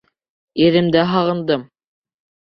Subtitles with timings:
[0.61, 1.67] Иремде һағындым!